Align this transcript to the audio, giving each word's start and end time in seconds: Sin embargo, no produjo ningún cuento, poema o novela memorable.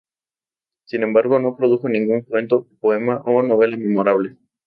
Sin 0.85 1.03
embargo, 1.03 1.37
no 1.37 1.55
produjo 1.55 1.87
ningún 1.87 2.21
cuento, 2.23 2.65
poema 2.81 3.21
o 3.23 3.43
novela 3.43 3.77
memorable. 3.77 4.35